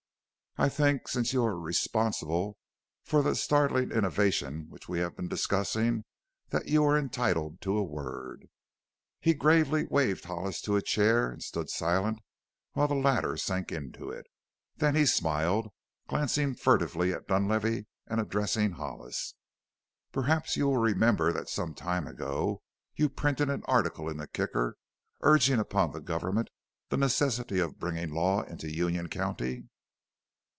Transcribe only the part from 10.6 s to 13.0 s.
to a chair and stood silent while the